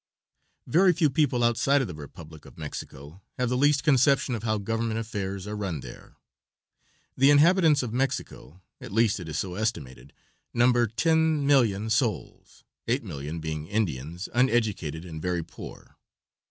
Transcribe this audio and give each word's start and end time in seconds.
Very 0.65 0.93
few 0.93 1.11
people 1.11 1.43
outside 1.43 1.79
of 1.79 1.87
the 1.87 1.93
Republic 1.93 2.45
of 2.45 2.57
Mexico 2.57 3.21
have 3.37 3.49
the 3.49 3.55
least 3.55 3.83
conception 3.83 4.33
of 4.33 4.41
how 4.41 4.57
government 4.57 4.99
affairs 4.99 5.45
are 5.45 5.55
run 5.55 5.81
there. 5.81 6.15
The 7.15 7.29
inhabitants 7.29 7.83
of 7.83 7.93
Mexico 7.93 8.63
at 8.79 8.91
least 8.91 9.19
it 9.19 9.29
is 9.29 9.37
so 9.37 9.53
estimated 9.53 10.11
number 10.55 10.87
10,000,000 10.87 11.91
souls, 11.91 12.63
8,000,000 12.87 13.39
being 13.41 13.67
Indians, 13.67 14.27
uneducated 14.33 15.05
and 15.05 15.21
very 15.21 15.43
poor. 15.43 15.97